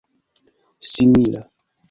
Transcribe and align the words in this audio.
simila 0.89 1.41